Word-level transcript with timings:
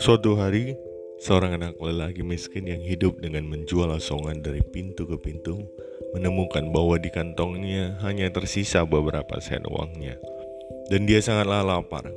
Suatu 0.00 0.40
hari, 0.40 0.80
seorang 1.20 1.60
anak 1.60 1.76
lelaki 1.76 2.24
miskin 2.24 2.64
yang 2.64 2.80
hidup 2.80 3.20
dengan 3.20 3.44
menjual 3.44 3.92
asongan 3.92 4.40
dari 4.40 4.64
pintu 4.64 5.04
ke 5.04 5.20
pintu 5.20 5.60
menemukan 6.16 6.72
bahwa 6.72 6.96
di 6.96 7.12
kantongnya 7.12 8.00
hanya 8.00 8.32
tersisa 8.32 8.88
beberapa 8.88 9.36
sen 9.44 9.60
uangnya. 9.68 10.16
Dan 10.88 11.04
dia 11.04 11.20
sangatlah 11.20 11.60
lapar. 11.68 12.08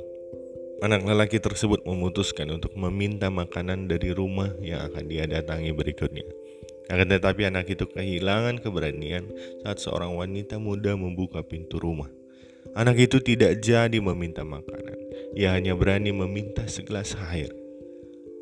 Anak 0.80 1.04
lelaki 1.04 1.44
tersebut 1.44 1.84
memutuskan 1.84 2.56
untuk 2.56 2.72
meminta 2.72 3.28
makanan 3.28 3.84
dari 3.84 4.16
rumah 4.16 4.48
yang 4.64 4.80
akan 4.80 5.04
dia 5.12 5.28
datangi 5.28 5.76
berikutnya. 5.76 6.24
Akan 6.88 7.12
tetapi 7.12 7.52
anak 7.52 7.68
itu 7.68 7.84
kehilangan 7.84 8.64
keberanian 8.64 9.28
saat 9.60 9.76
seorang 9.76 10.16
wanita 10.16 10.56
muda 10.56 10.96
membuka 10.96 11.44
pintu 11.44 11.76
rumah. 11.76 12.23
Anak 12.74 12.98
itu 12.98 13.22
tidak 13.22 13.62
jadi 13.62 14.02
meminta 14.02 14.42
makanan, 14.42 14.98
ia 15.38 15.54
hanya 15.54 15.78
berani 15.78 16.10
meminta 16.10 16.66
segelas 16.66 17.14
air. 17.30 17.54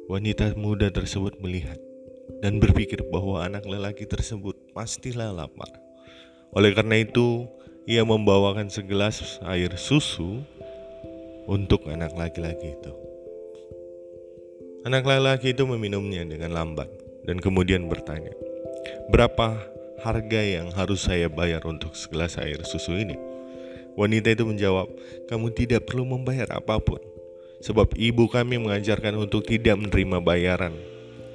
Wanita 0.09 0.57
muda 0.57 0.89
tersebut 0.89 1.37
melihat 1.45 1.77
dan 2.41 2.57
berpikir 2.57 3.05
bahwa 3.13 3.45
anak 3.45 3.69
lelaki 3.69 4.09
tersebut 4.09 4.57
pastilah 4.73 5.37
lapar. 5.37 5.69
Oleh 6.57 6.73
karena 6.73 7.05
itu, 7.05 7.45
ia 7.85 8.09
membawakan 8.09 8.73
segelas 8.73 9.37
air 9.45 9.77
susu 9.77 10.41
untuk 11.45 11.85
anak 11.93 12.17
laki-laki 12.17 12.73
itu. 12.73 12.93
Anak 14.89 15.05
lelaki 15.05 15.53
itu 15.53 15.69
meminumnya 15.69 16.25
dengan 16.25 16.57
lambat 16.57 16.89
dan 17.29 17.37
kemudian 17.37 17.85
bertanya, 17.85 18.33
"Berapa 19.13 19.61
harga 20.01 20.41
yang 20.41 20.73
harus 20.73 21.05
saya 21.05 21.29
bayar 21.29 21.69
untuk 21.69 21.93
segelas 21.93 22.41
air 22.41 22.65
susu 22.65 22.97
ini?" 22.97 23.32
Wanita 23.99 24.33
itu 24.33 24.45
menjawab, 24.49 24.89
"Kamu 25.29 25.53
tidak 25.53 25.85
perlu 25.89 26.09
membayar 26.09 26.49
apa 26.57 26.81
pun 26.81 27.01
sebab 27.63 27.95
ibu 27.95 28.27
kami 28.27 28.59
mengajarkan 28.59 29.23
untuk 29.23 29.47
tidak 29.47 29.79
menerima 29.79 30.19
bayaran 30.19 30.75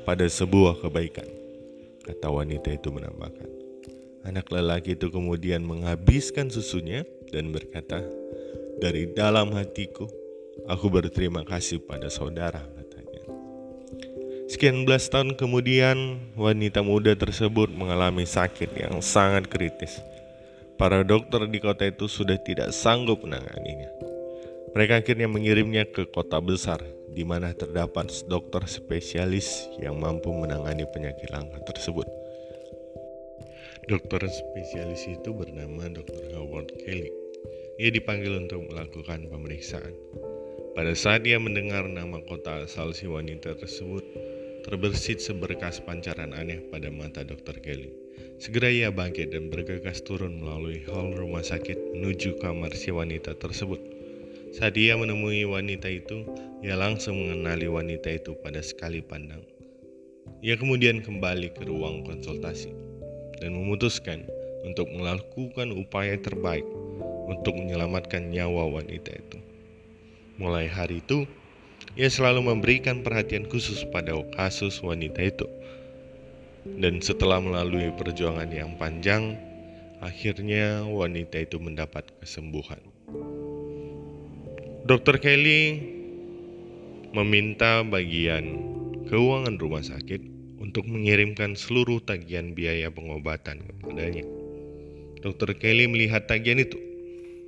pada 0.04 0.28
sebuah 0.28 0.84
kebaikan. 0.84 1.26
Kata 2.04 2.28
wanita 2.28 2.72
itu 2.76 2.92
menambahkan. 2.92 3.48
Anak 4.28 4.52
lelaki 4.52 5.00
itu 5.00 5.08
kemudian 5.08 5.64
menghabiskan 5.64 6.52
susunya 6.52 7.08
dan 7.32 7.56
berkata, 7.56 8.04
Dari 8.78 9.10
dalam 9.10 9.58
hatiku, 9.58 10.06
aku 10.70 10.86
berterima 10.94 11.42
kasih 11.42 11.82
pada 11.82 12.14
saudara, 12.14 12.62
katanya. 12.62 13.24
Sekian 14.46 14.86
belas 14.86 15.10
tahun 15.10 15.34
kemudian, 15.34 16.22
wanita 16.38 16.86
muda 16.86 17.18
tersebut 17.18 17.74
mengalami 17.74 18.30
sakit 18.30 18.78
yang 18.78 19.02
sangat 19.02 19.50
kritis. 19.50 19.98
Para 20.78 21.02
dokter 21.02 21.50
di 21.50 21.58
kota 21.58 21.90
itu 21.90 22.06
sudah 22.06 22.38
tidak 22.38 22.70
sanggup 22.70 23.26
menanganinya. 23.26 23.90
Mereka 24.78 25.02
akhirnya 25.02 25.26
mengirimnya 25.26 25.90
ke 25.90 26.06
kota 26.06 26.38
besar 26.38 26.78
di 27.10 27.26
mana 27.26 27.50
terdapat 27.58 28.14
dokter 28.30 28.62
spesialis 28.70 29.66
yang 29.82 29.98
mampu 29.98 30.30
menangani 30.30 30.86
penyakit 30.94 31.34
langka 31.34 31.58
tersebut. 31.66 32.06
Dokter 33.90 34.22
spesialis 34.30 35.02
itu 35.10 35.34
bernama 35.34 35.90
Dr. 35.90 36.38
Howard 36.38 36.70
Kelly. 36.86 37.10
Ia 37.82 37.90
dipanggil 37.90 38.46
untuk 38.46 38.70
melakukan 38.70 39.34
pemeriksaan. 39.34 39.98
Pada 40.78 40.94
saat 40.94 41.26
ia 41.26 41.42
mendengar 41.42 41.90
nama 41.90 42.22
kota 42.22 42.70
asal 42.70 42.94
si 42.94 43.10
wanita 43.10 43.58
tersebut, 43.58 44.06
terbersit 44.62 45.26
seberkas 45.26 45.82
pancaran 45.82 46.38
aneh 46.38 46.62
pada 46.70 46.94
mata 46.94 47.26
Dr. 47.26 47.58
Kelly. 47.66 48.07
Segera 48.38 48.70
ia 48.70 48.94
bangkit 48.94 49.34
dan 49.34 49.50
bergegas 49.50 50.06
turun 50.06 50.38
melalui 50.38 50.86
hall 50.86 51.10
rumah 51.18 51.42
sakit 51.42 51.98
menuju 51.98 52.38
kamar 52.38 52.70
si 52.78 52.94
wanita 52.94 53.34
tersebut. 53.34 53.82
Saat 54.54 54.78
ia 54.78 54.94
menemui 54.94 55.42
wanita 55.42 55.90
itu, 55.90 56.22
ia 56.62 56.78
langsung 56.78 57.18
mengenali 57.18 57.66
wanita 57.66 58.14
itu 58.14 58.38
pada 58.46 58.62
sekali 58.62 59.02
pandang. 59.02 59.42
Ia 60.46 60.54
kemudian 60.54 61.02
kembali 61.02 61.50
ke 61.58 61.66
ruang 61.66 62.06
konsultasi 62.06 62.70
dan 63.42 63.58
memutuskan 63.58 64.30
untuk 64.62 64.86
melakukan 64.94 65.74
upaya 65.74 66.14
terbaik 66.22 66.64
untuk 67.26 67.58
menyelamatkan 67.58 68.30
nyawa 68.30 68.70
wanita 68.70 69.18
itu. 69.18 69.42
Mulai 70.38 70.70
hari 70.70 71.02
itu, 71.02 71.26
ia 71.98 72.06
selalu 72.06 72.54
memberikan 72.54 73.02
perhatian 73.02 73.50
khusus 73.50 73.82
pada 73.90 74.14
kasus 74.38 74.78
wanita 74.86 75.26
itu. 75.26 75.50
Dan 76.76 77.00
setelah 77.00 77.40
melalui 77.40 77.96
perjuangan 77.96 78.52
yang 78.52 78.76
panjang, 78.76 79.40
akhirnya 80.04 80.84
wanita 80.84 81.40
itu 81.48 81.58
mendapat 81.58 82.12
kesembuhan. 82.20 82.84
Dr. 84.88 85.20
Kelly 85.24 85.84
meminta 87.16 87.84
bagian 87.88 88.60
keuangan 89.08 89.56
rumah 89.56 89.84
sakit 89.84 90.20
untuk 90.60 90.84
mengirimkan 90.88 91.56
seluruh 91.56 92.04
tagihan 92.04 92.52
biaya 92.52 92.92
pengobatan 92.92 93.64
kepadanya. 93.64 94.28
Dr. 95.24 95.56
Kelly 95.58 95.88
melihat 95.88 96.28
tagihan 96.28 96.62
itu 96.62 96.78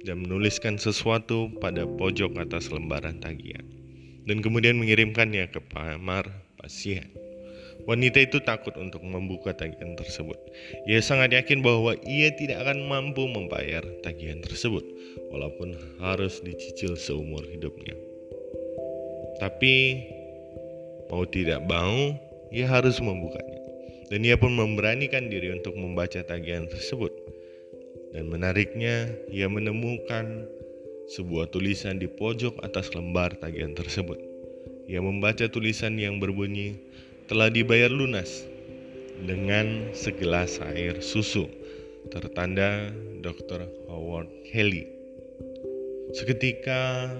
dan 0.08 0.24
menuliskan 0.24 0.80
sesuatu 0.80 1.52
pada 1.60 1.84
pojok 1.84 2.40
atas 2.40 2.72
lembaran 2.72 3.20
tagihan 3.20 3.68
dan 4.30 4.46
kemudian 4.46 4.78
mengirimkannya 4.78 5.50
ke 5.50 5.60
kamar 5.74 6.30
pasien. 6.62 7.10
Wanita 7.88 8.20
itu 8.20 8.44
takut 8.44 8.76
untuk 8.76 9.00
membuka 9.04 9.56
tagihan 9.56 9.96
tersebut. 9.96 10.36
Ia 10.84 11.00
sangat 11.00 11.32
yakin 11.32 11.64
bahwa 11.64 11.96
ia 12.04 12.32
tidak 12.36 12.68
akan 12.68 12.88
mampu 12.88 13.24
membayar 13.28 13.86
tagihan 14.04 14.44
tersebut, 14.44 14.84
walaupun 15.32 15.78
harus 16.04 16.44
dicicil 16.44 17.00
seumur 17.00 17.44
hidupnya. 17.48 17.96
Tapi 19.40 20.04
mau 21.08 21.24
tidak 21.24 21.64
mau, 21.64 22.20
ia 22.52 22.68
harus 22.68 23.00
membukanya. 23.00 23.60
Dan 24.10 24.26
ia 24.26 24.36
pun 24.36 24.58
memberanikan 24.58 25.30
diri 25.30 25.54
untuk 25.54 25.78
membaca 25.78 26.20
tagihan 26.26 26.66
tersebut. 26.66 27.14
Dan 28.10 28.28
menariknya, 28.28 29.08
ia 29.30 29.46
menemukan 29.46 30.50
sebuah 31.14 31.54
tulisan 31.54 32.02
di 32.02 32.10
pojok 32.10 32.62
atas 32.66 32.94
lembar 32.98 33.38
tagihan 33.38 33.74
tersebut. 33.78 34.18
Ia 34.90 35.02
membaca 35.06 35.46
tulisan 35.46 35.98
yang 36.02 36.18
berbunyi, 36.18 36.82
telah 37.30 37.54
dibayar 37.54 37.94
lunas 37.94 38.42
dengan 39.22 39.94
segelas 39.94 40.58
air 40.74 40.98
susu 40.98 41.46
tertanda 42.10 42.90
Dr. 43.22 43.70
Howard 43.86 44.26
Kelly. 44.50 44.90
Seketika 46.10 47.14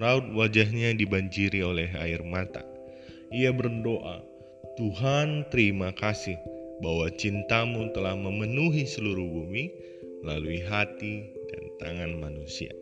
raut 0.00 0.24
wajahnya 0.32 0.96
dibanjiri 0.96 1.60
oleh 1.60 1.92
air 2.00 2.24
mata. 2.24 2.64
Ia 3.28 3.52
berdoa, 3.52 4.24
Tuhan 4.80 5.44
terima 5.52 5.92
kasih 5.92 6.40
bahwa 6.80 7.12
cintamu 7.20 7.92
telah 7.92 8.16
memenuhi 8.16 8.88
seluruh 8.88 9.28
bumi 9.28 9.68
melalui 10.24 10.64
hati 10.64 11.36
dan 11.52 11.64
tangan 11.76 12.12
manusia. 12.16 12.72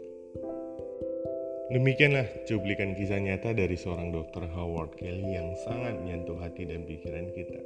Demikianlah 1.68 2.24
cuplikan 2.48 2.96
kisah 2.96 3.20
nyata 3.20 3.52
dari 3.52 3.76
seorang 3.76 4.08
dokter 4.08 4.48
Howard 4.56 4.96
Kelly 4.96 5.36
yang 5.36 5.52
sangat 5.68 6.00
menyentuh 6.00 6.40
hati 6.40 6.64
dan 6.64 6.88
pikiran 6.88 7.28
kita. 7.36 7.60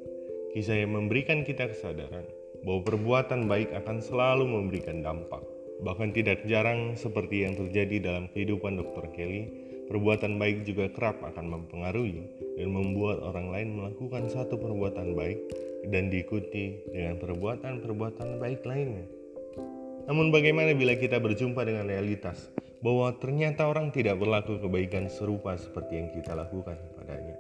Kisah 0.51 0.83
yang 0.83 0.99
memberikan 0.99 1.47
kita 1.47 1.71
kesadaran 1.71 2.27
bahwa 2.67 2.83
perbuatan 2.83 3.47
baik 3.47 3.71
akan 3.71 4.03
selalu 4.03 4.51
memberikan 4.51 5.07
dampak. 5.07 5.47
Bahkan 5.87 6.19
tidak 6.19 6.43
jarang 6.51 6.99
seperti 6.99 7.47
yang 7.47 7.55
terjadi 7.55 8.03
dalam 8.03 8.27
kehidupan 8.35 8.75
dokter 8.75 9.07
Kelly, 9.15 9.47
perbuatan 9.87 10.35
baik 10.35 10.67
juga 10.67 10.91
kerap 10.91 11.23
akan 11.23 11.47
mempengaruhi 11.47 12.27
dan 12.59 12.75
membuat 12.75 13.23
orang 13.23 13.55
lain 13.55 13.69
melakukan 13.79 14.27
satu 14.27 14.59
perbuatan 14.59 15.15
baik 15.15 15.39
dan 15.95 16.11
diikuti 16.11 16.91
dengan 16.91 17.23
perbuatan-perbuatan 17.23 18.43
baik 18.43 18.67
lainnya. 18.67 19.07
Namun 20.11 20.35
bagaimana 20.35 20.75
bila 20.75 20.99
kita 20.99 21.23
berjumpa 21.23 21.63
dengan 21.63 21.87
realitas 21.87 22.51
bahwa 22.83 23.15
ternyata 23.17 23.71
orang 23.71 23.95
tidak 23.95 24.19
berlaku 24.19 24.59
kebaikan 24.59 25.07
serupa 25.07 25.55
seperti 25.55 26.03
yang 26.03 26.09
kita 26.11 26.35
lakukan 26.35 26.77
padanya. 26.99 27.39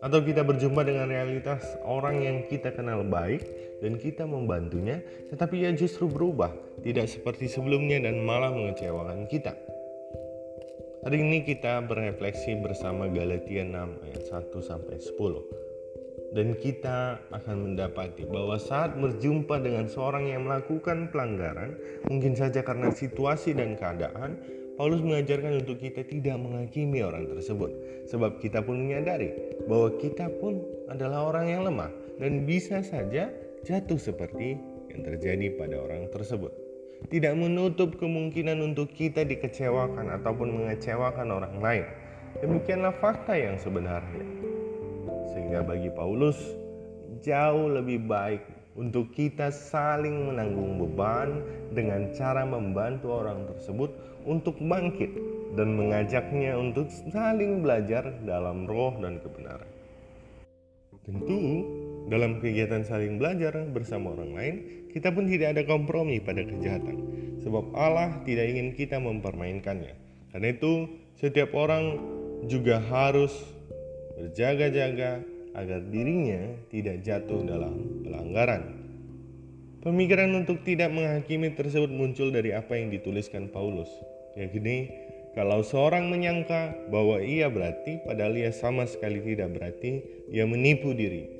Atau 0.00 0.24
kita 0.24 0.44
berjumpa 0.44 0.80
dengan 0.84 1.08
realitas 1.08 1.64
orang 1.84 2.24
yang 2.24 2.36
kita 2.48 2.72
kenal 2.72 3.04
baik 3.04 3.44
dan 3.80 3.96
kita 3.96 4.24
membantunya, 4.24 5.00
tetapi 5.32 5.64
ia 5.64 5.72
justru 5.76 6.08
berubah, 6.08 6.52
tidak 6.80 7.08
seperti 7.08 7.48
sebelumnya 7.48 8.00
dan 8.00 8.20
malah 8.24 8.52
mengecewakan 8.52 9.28
kita. 9.28 9.56
Hari 11.00 11.16
ini 11.16 11.44
kita 11.48 11.80
berefleksi 11.88 12.60
bersama 12.60 13.08
Galatia 13.08 13.64
6 13.64 14.04
ayat 14.04 14.22
1 14.28 14.60
sampai 14.60 15.00
10 15.00 15.69
dan 16.30 16.54
kita 16.54 17.18
akan 17.34 17.56
mendapati 17.70 18.22
bahwa 18.26 18.54
saat 18.54 18.94
berjumpa 18.94 19.58
dengan 19.58 19.90
seorang 19.90 20.30
yang 20.30 20.46
melakukan 20.46 21.10
pelanggaran, 21.10 21.74
mungkin 22.06 22.38
saja 22.38 22.62
karena 22.62 22.94
situasi 22.94 23.54
dan 23.54 23.74
keadaan, 23.74 24.38
Paulus 24.78 25.04
mengajarkan 25.04 25.60
untuk 25.60 25.76
kita 25.76 26.06
tidak 26.08 26.40
menghakimi 26.40 27.04
orang 27.04 27.28
tersebut, 27.28 27.68
sebab 28.08 28.40
kita 28.40 28.64
pun 28.64 28.80
menyadari 28.80 29.60
bahwa 29.68 29.92
kita 30.00 30.30
pun 30.40 30.62
adalah 30.88 31.28
orang 31.28 31.52
yang 31.52 31.62
lemah 31.68 31.92
dan 32.16 32.48
bisa 32.48 32.80
saja 32.80 33.28
jatuh 33.66 34.00
seperti 34.00 34.56
yang 34.88 35.04
terjadi 35.04 35.52
pada 35.60 35.76
orang 35.76 36.08
tersebut. 36.08 36.52
tidak 37.08 37.32
menutup 37.32 37.96
kemungkinan 37.96 38.60
untuk 38.60 38.92
kita 38.92 39.24
dikecewakan 39.24 40.20
ataupun 40.20 40.52
mengecewakan 40.52 41.32
orang 41.32 41.56
lain. 41.56 41.84
Demikianlah 42.44 42.92
fakta 43.00 43.40
yang 43.40 43.56
sebenarnya. 43.56 44.59
Sehingga 45.30 45.62
bagi 45.62 45.90
Paulus 45.94 46.36
jauh 47.22 47.68
lebih 47.70 48.06
baik 48.06 48.42
untuk 48.78 49.10
kita 49.12 49.50
saling 49.50 50.30
menanggung 50.30 50.78
beban 50.78 51.42
dengan 51.74 52.14
cara 52.14 52.46
membantu 52.46 53.12
orang 53.12 53.44
tersebut 53.50 53.90
untuk 54.24 54.56
bangkit 54.62 55.10
dan 55.58 55.74
mengajaknya 55.74 56.54
untuk 56.54 56.86
saling 57.10 57.64
belajar 57.64 58.14
dalam 58.22 58.68
roh 58.70 58.94
dan 59.02 59.18
kebenaran. 59.18 59.66
Tentu, 61.00 61.66
dalam 62.06 62.38
kegiatan 62.38 62.86
saling 62.86 63.18
belajar 63.18 63.56
bersama 63.72 64.14
orang 64.14 64.30
lain, 64.36 64.54
kita 64.92 65.10
pun 65.10 65.26
tidak 65.26 65.58
ada 65.58 65.62
kompromi 65.66 66.22
pada 66.22 66.44
kejahatan, 66.44 66.98
sebab 67.42 67.72
Allah 67.74 68.20
tidak 68.22 68.46
ingin 68.46 68.76
kita 68.76 69.00
mempermainkannya. 69.00 69.96
Karena 70.30 70.48
itu, 70.54 70.86
setiap 71.18 71.56
orang 71.56 71.98
juga 72.46 72.78
harus 72.78 73.32
berjaga-jaga 74.20 75.24
agar 75.56 75.80
dirinya 75.88 76.52
tidak 76.68 77.00
jatuh 77.00 77.40
dalam 77.42 78.04
pelanggaran. 78.04 78.62
Pemikiran 79.80 80.36
untuk 80.36 80.60
tidak 80.60 80.92
menghakimi 80.92 81.56
tersebut 81.56 81.88
muncul 81.88 82.28
dari 82.28 82.52
apa 82.52 82.76
yang 82.76 82.92
dituliskan 82.92 83.48
Paulus, 83.48 83.88
yakni 84.36 84.92
kalau 85.32 85.64
seorang 85.64 86.12
menyangka 86.12 86.76
bahwa 86.92 87.24
ia 87.24 87.48
berarti 87.48 88.04
padahal 88.04 88.36
ia 88.36 88.52
sama 88.52 88.84
sekali 88.84 89.24
tidak 89.24 89.56
berarti, 89.56 90.04
ia 90.28 90.44
menipu 90.44 90.92
diri. 90.92 91.32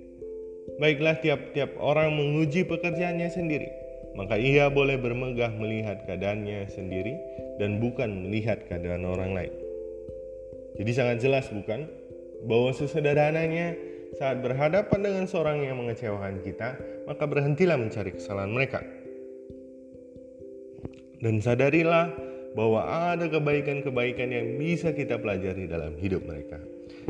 Baiklah 0.80 1.20
tiap-tiap 1.20 1.76
orang 1.76 2.16
menguji 2.16 2.64
pekerjaannya 2.64 3.28
sendiri, 3.28 3.68
maka 4.16 4.40
ia 4.40 4.72
boleh 4.72 4.96
bermegah 4.96 5.52
melihat 5.60 6.08
keadaannya 6.08 6.64
sendiri 6.72 7.20
dan 7.60 7.76
bukan 7.76 8.24
melihat 8.24 8.64
keadaan 8.64 9.04
orang 9.04 9.36
lain. 9.36 9.52
Jadi 10.80 10.90
sangat 10.96 11.20
jelas 11.20 11.44
bukan 11.52 11.99
bahwa 12.44 12.70
sesederhananya 12.72 13.76
saat 14.18 14.42
berhadapan 14.42 15.00
dengan 15.00 15.24
seorang 15.28 15.62
yang 15.62 15.78
mengecewakan 15.78 16.42
kita, 16.42 16.74
maka 17.06 17.24
berhentilah 17.28 17.78
mencari 17.78 18.10
kesalahan 18.16 18.50
mereka. 18.50 18.82
Dan 21.20 21.38
sadarilah 21.38 22.10
bahwa 22.56 22.82
ada 23.12 23.28
kebaikan-kebaikan 23.30 24.28
yang 24.32 24.46
bisa 24.58 24.90
kita 24.90 25.20
pelajari 25.20 25.70
dalam 25.70 25.94
hidup 26.00 26.26
mereka. 26.26 26.58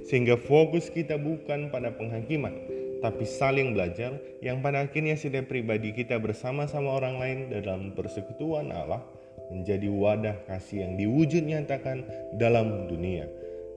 Sehingga 0.04 0.36
fokus 0.36 0.92
kita 0.92 1.16
bukan 1.16 1.72
pada 1.72 1.94
penghakiman, 1.94 2.52
tapi 3.00 3.24
saling 3.24 3.72
belajar 3.72 4.20
yang 4.44 4.60
pada 4.60 4.84
akhirnya 4.84 5.16
setiap 5.16 5.48
pribadi 5.48 5.96
kita 5.96 6.20
bersama-sama 6.20 6.92
orang 7.00 7.16
lain 7.16 7.38
dalam 7.48 7.96
persekutuan 7.96 8.68
Allah 8.68 9.00
menjadi 9.48 9.88
wadah 9.88 10.36
kasih 10.46 10.84
yang 10.84 10.92
diwujud 11.00 11.42
nyatakan 11.42 12.04
dalam 12.36 12.86
dunia 12.86 13.26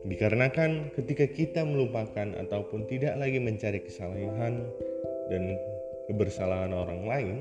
Dikarenakan 0.03 0.91
ketika 0.99 1.23
kita 1.31 1.61
melupakan 1.63 2.35
ataupun 2.35 2.83
tidak 2.91 3.15
lagi 3.15 3.39
mencari 3.39 3.79
kesalahan 3.87 4.59
dan 5.31 5.55
kebersalahan 6.11 6.75
orang 6.75 7.07
lain, 7.07 7.35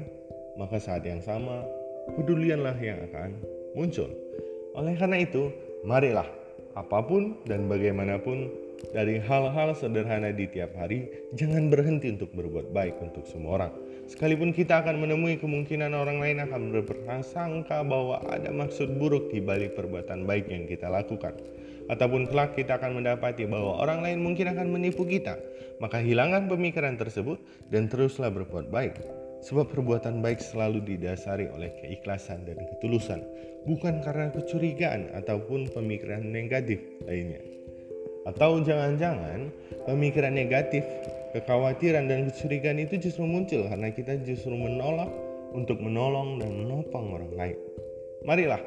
maka 0.54 0.78
saat 0.78 1.02
yang 1.02 1.18
sama 1.18 1.66
pedulianlah 2.14 2.78
yang 2.78 3.02
akan 3.10 3.34
muncul. 3.74 4.06
Oleh 4.78 4.94
karena 4.94 5.26
itu, 5.26 5.50
marilah 5.82 6.30
apa 6.78 7.02
pun 7.02 7.34
dan 7.50 7.66
bagaimanapun 7.66 8.46
dari 8.94 9.18
hal-hal 9.18 9.74
sederhana 9.74 10.30
di 10.30 10.46
tiap 10.46 10.70
hari, 10.78 11.10
jangan 11.34 11.66
berhenti 11.66 12.14
untuk 12.14 12.30
berbuat 12.30 12.70
baik 12.70 12.94
untuk 13.02 13.26
semua 13.26 13.58
orang. 13.58 13.72
Sekalipun 14.06 14.54
kita 14.54 14.86
akan 14.86 15.02
menemui 15.02 15.34
kemungkinan 15.42 15.90
orang 15.98 16.22
lain 16.22 16.38
akan 16.46 16.70
berprasangka 16.70 17.82
bahwa 17.82 18.22
ada 18.30 18.54
maksud 18.54 19.02
buruk 19.02 19.34
di 19.34 19.42
balik 19.42 19.74
perbuatan 19.74 20.30
baik 20.30 20.46
yang 20.46 20.70
kita 20.70 20.86
lakukan 20.86 21.34
ataupun 21.92 22.24
kelak 22.32 22.56
kita 22.56 22.80
akan 22.80 23.04
mendapati 23.04 23.44
bahwa 23.44 23.84
orang 23.84 24.00
lain 24.00 24.24
mungkin 24.24 24.48
akan 24.48 24.72
menipu 24.72 25.04
kita, 25.04 25.36
maka 25.76 26.00
hilangkan 26.00 26.48
pemikiran 26.48 26.96
tersebut 26.96 27.36
dan 27.68 27.92
teruslah 27.92 28.32
berbuat 28.32 28.72
baik. 28.72 28.96
Sebab 29.42 29.74
perbuatan 29.74 30.22
baik 30.24 30.38
selalu 30.40 30.80
didasari 30.86 31.50
oleh 31.52 31.74
keikhlasan 31.82 32.46
dan 32.48 32.62
ketulusan, 32.62 33.20
bukan 33.68 34.00
karena 34.00 34.32
kecurigaan 34.32 35.12
ataupun 35.18 35.68
pemikiran 35.68 36.24
negatif 36.24 36.80
lainnya. 37.04 37.42
Atau 38.22 38.62
jangan-jangan 38.62 39.50
pemikiran 39.84 40.30
negatif, 40.30 40.86
kekhawatiran 41.34 42.06
dan 42.06 42.30
kecurigaan 42.30 42.78
itu 42.86 43.02
justru 43.02 43.26
muncul 43.26 43.66
karena 43.66 43.90
kita 43.90 44.14
justru 44.22 44.54
menolak 44.54 45.10
untuk 45.50 45.82
menolong 45.82 46.38
dan 46.38 46.62
menopang 46.62 47.10
orang 47.10 47.34
lain. 47.34 47.58
Marilah 48.22 48.62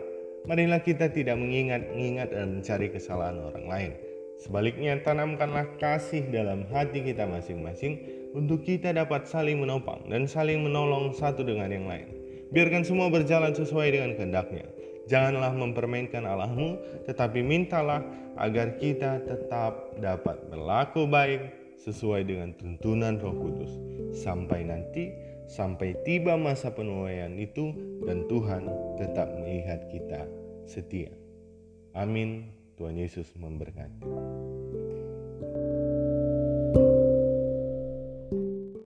Marilah 0.46 0.82
kita 0.86 1.10
tidak 1.10 1.42
mengingat-ingat 1.42 2.30
dan 2.30 2.62
mencari 2.62 2.94
kesalahan 2.94 3.42
orang 3.42 3.66
lain. 3.66 3.92
Sebaliknya, 4.38 5.00
tanamkanlah 5.02 5.80
kasih 5.82 6.30
dalam 6.30 6.70
hati 6.70 7.02
kita 7.02 7.26
masing-masing 7.26 7.98
untuk 8.36 8.62
kita 8.62 8.94
dapat 8.94 9.26
saling 9.26 9.58
menopang 9.58 10.06
dan 10.06 10.30
saling 10.30 10.62
menolong 10.62 11.16
satu 11.16 11.42
dengan 11.42 11.72
yang 11.72 11.88
lain. 11.90 12.14
Biarkan 12.54 12.86
semua 12.86 13.10
berjalan 13.10 13.58
sesuai 13.58 13.88
dengan 13.90 14.12
kehendaknya. 14.14 14.70
Janganlah 15.10 15.54
mempermainkan 15.54 16.26
Allahmu, 16.26 16.78
tetapi 17.10 17.42
mintalah 17.42 18.06
agar 18.38 18.78
kita 18.78 19.26
tetap 19.26 19.98
dapat 19.98 20.46
berlaku 20.50 21.10
baik 21.10 21.42
sesuai 21.82 22.26
dengan 22.26 22.54
tuntunan 22.58 23.18
Roh 23.22 23.34
Kudus. 23.34 23.72
Sampai 24.14 24.66
nanti 24.66 25.10
sampai 25.46 25.98
tiba 26.06 26.38
masa 26.38 26.74
penuaian 26.74 27.34
itu 27.38 27.74
dan 28.06 28.26
Tuhan 28.26 28.66
tetap 28.98 29.30
melihat 29.38 29.86
kita 29.90 30.26
setia. 30.66 31.14
Amin. 31.96 32.52
Tuhan 32.76 33.00
Yesus 33.00 33.32
memberkati. 33.40 34.04